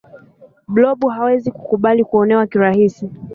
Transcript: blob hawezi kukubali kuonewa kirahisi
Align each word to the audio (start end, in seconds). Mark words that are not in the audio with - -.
blob 0.67 1.07
hawezi 1.09 1.51
kukubali 1.51 2.03
kuonewa 2.03 2.47
kirahisi 2.47 3.09